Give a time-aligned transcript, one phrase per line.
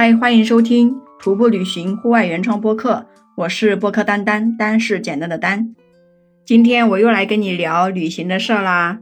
[0.00, 3.04] 嗨，欢迎收听徒步旅行户外原创播客，
[3.36, 5.74] 我是播客丹丹，丹是简单的丹。
[6.46, 9.00] 今天我又来跟你聊旅行的事啦。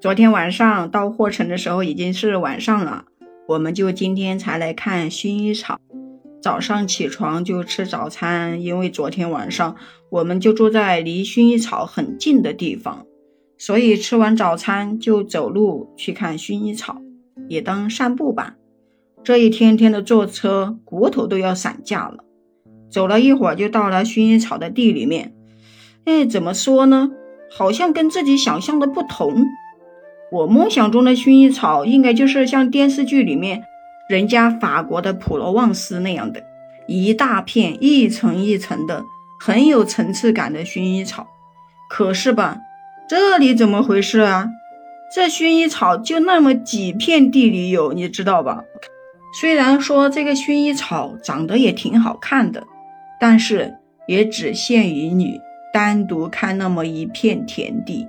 [0.00, 3.04] 昨天晚上到霍城的时候已经是晚上了，
[3.46, 5.78] 我们就今天才来看薰衣草。
[6.42, 9.76] 早上起床就吃早餐，因为昨天晚上
[10.10, 13.06] 我们就住在离薰衣草很近的地方，
[13.56, 17.00] 所以吃完早餐就走路去看薰衣草，
[17.48, 18.56] 也当散步吧。
[19.24, 22.24] 这一天天的坐车，骨头都要散架了。
[22.90, 25.32] 走了一会儿，就到了薰衣草的地里面。
[26.04, 27.10] 哎，怎么说呢？
[27.50, 29.44] 好像跟自己想象的不同。
[30.32, 33.62] 我梦想中的薰衣草，应该就是像电视剧里面
[34.08, 36.42] 人家法国的普罗旺斯那样的，
[36.88, 39.04] 一大片一层一层的，
[39.38, 41.28] 很有层次感的薰衣草。
[41.88, 42.58] 可是吧，
[43.08, 44.48] 这里怎么回事啊？
[45.14, 48.64] 这薰衣草就那么几片地里有，你知道吧？
[49.32, 52.62] 虽然说这个薰衣草长得也挺好看的，
[53.18, 53.74] 但是
[54.06, 55.40] 也只限于你
[55.72, 58.06] 单独看那么一片田地。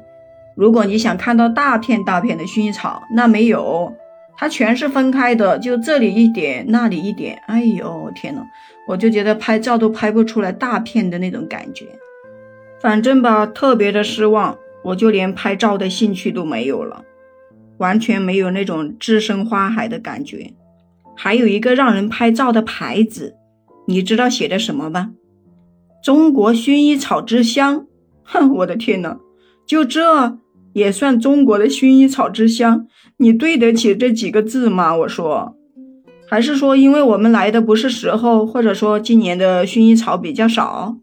[0.56, 3.94] 如果你想看到大片大片的薰衣草，那没有，
[4.36, 7.42] 它全是分开的，就这里一点，那里一点。
[7.48, 8.44] 哎呦天呐，
[8.88, 11.86] 我就觉得拍照都拍不出来大片的那种感觉。
[12.82, 17.04] 反正吧，特别的失望，我就连拍照的兴趣都没有了，
[17.78, 20.54] 完全没有那种置身花海的感觉。
[21.16, 23.36] 还有一个让人拍照的牌子，
[23.88, 25.12] 你知道写的什么吗？
[26.04, 27.86] 中国薰衣草之乡。
[28.24, 29.18] 哼，我的天呐，
[29.68, 30.38] 就这
[30.74, 32.88] 也算中国的薰衣草之乡？
[33.18, 34.96] 你对得起这几个字吗？
[34.96, 35.56] 我说，
[36.28, 40.98] 还是说因为我们来的不是时候，或者说今年的薰衣草比较少？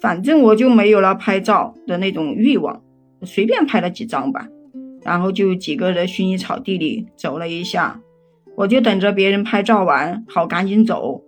[0.00, 2.82] 反正我就没有了拍照的那种欲望，
[3.22, 4.46] 随便拍了几张吧。
[5.02, 8.00] 然后就几个人薰衣草地里走了一下。
[8.58, 11.22] 我就等着别人拍照完，好赶紧走。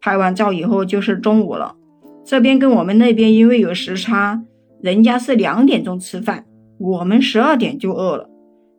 [0.00, 1.76] 拍完照以后就是中午了，
[2.24, 4.42] 这边跟我们那边因为有时差，
[4.80, 6.46] 人家是两点钟吃饭，
[6.78, 8.30] 我们十二点就饿了，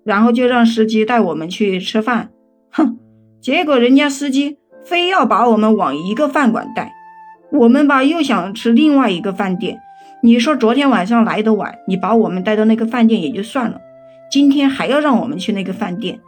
[0.03, 2.31] 然后就让司机带我们去吃饭。
[2.71, 2.97] 哼，
[3.39, 6.91] 结果人家司机非要把我们往一个饭馆带，
[7.51, 9.79] 我们吧又想吃另外一个饭店。
[10.23, 13.79] 你说昨天晚上来的晚，你把我们带到那个饭店也就算了，
[14.31, 16.19] 今天还要让我们去那个饭店。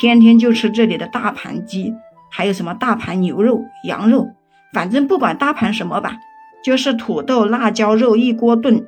[0.00, 1.92] 天天就吃这里的大盘鸡，
[2.30, 4.30] 还有什么大盘牛肉、羊肉，
[4.72, 6.16] 反正不管大盘什么吧，
[6.64, 8.86] 就是土豆、辣椒肉一锅炖，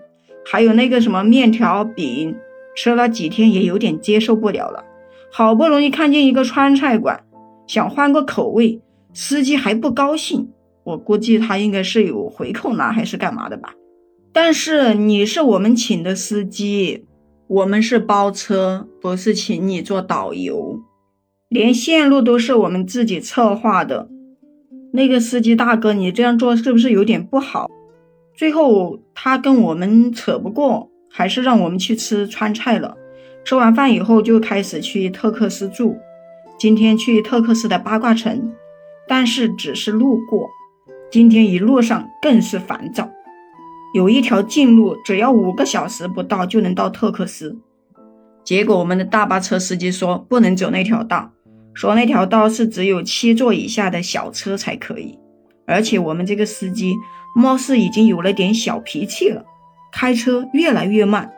[0.51, 2.35] 还有那个什么面条饼，
[2.75, 4.85] 吃了几天也有点接受不了了。
[5.31, 7.23] 好不容易看见一个川菜馆，
[7.67, 8.81] 想换个口味，
[9.13, 10.49] 司机还不高兴。
[10.85, 13.75] 我估计他应该是有回扣拿还是干嘛的吧。
[14.33, 17.05] 但是你是我们请的司机，
[17.49, 20.81] 我们是包车，不是请你做导游。
[21.53, 24.09] 连线路都是我们自己策划的，
[24.95, 27.71] 那个司机大哥，你这样做是不是有点不好？
[28.35, 32.97] 最后他跟我们扯不过，还是让我们去吃川菜了。
[33.45, 35.99] 吃完饭以后就开始去特克斯住，
[36.59, 38.51] 今天去特克斯的八卦城，
[39.07, 40.49] 但是只是路过。
[41.11, 43.11] 今天一路上更是烦躁，
[43.93, 47.59] 有一条近路，只要五个小时不到就能到特克斯，
[48.43, 51.31] 结果我们的大巴车司机说不能走那条道。
[51.75, 55.19] 说那条道是只有七座以下的小车才可以，
[55.67, 56.95] 而且我们这个司机
[57.35, 59.45] 貌似已经有了点小脾气了，
[59.93, 61.33] 开车越来越慢，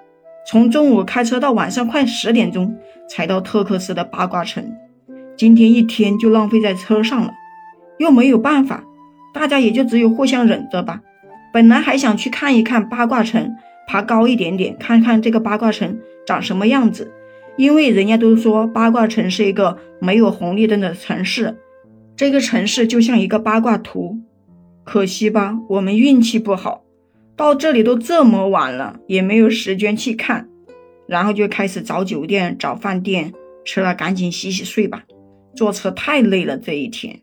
[0.51, 2.77] 从中午开车到晚上快十点钟
[3.09, 4.73] 才到特克斯的八卦城，
[5.37, 7.33] 今天一天就浪费在车上了，
[7.99, 8.83] 又没有办法，
[9.33, 11.01] 大家也就只有互相忍着吧。
[11.53, 13.55] 本来还想去看一看八卦城，
[13.87, 17.13] 爬高一点点，看看这个八卦城长什么样子。
[17.57, 21.57] 因为人家都说八卦城是一个没有红绿灯的城市，
[22.17, 24.19] 这个城市就像一个八卦图。
[24.83, 26.85] 可惜吧，我们运气不好，
[27.37, 30.49] 到这里都这么晚了，也没有时间去看，
[31.07, 33.33] 然后就开始找酒店、找饭店，
[33.65, 35.05] 吃了赶紧洗洗睡吧。
[35.55, 37.21] 坐车太累了，这一天，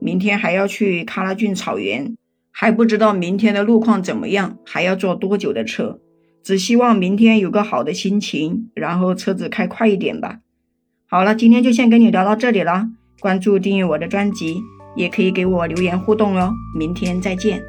[0.00, 2.16] 明天还要去喀拉峻草原，
[2.50, 6.00] 还不知道明天的路况怎么样，还要坐多久的车。
[6.42, 10.40] 只希望明天有个好的心情，然后车子开快一点吧。
[11.06, 12.88] 好了，今天就先跟你聊到这里了。
[13.18, 14.62] 关注订阅我的专辑，
[14.96, 16.52] 也可以给我留言互动哦。
[16.74, 17.62] 明天再见。